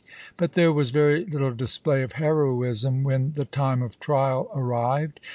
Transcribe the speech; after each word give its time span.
But 0.35 0.53
there 0.53 0.73
was 0.73 0.89
very 0.89 1.25
little 1.25 1.51
display 1.53 2.01
of 2.01 2.13
heroism 2.13 3.03
when 3.03 3.33
the 3.33 3.45
time 3.45 3.83
of 3.83 3.99
trial 3.99 4.49
arrived. 4.55 5.19